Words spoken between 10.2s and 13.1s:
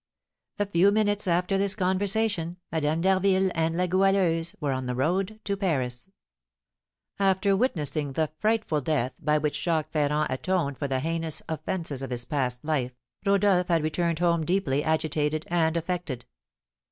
atoned for the heinous offences of his past life,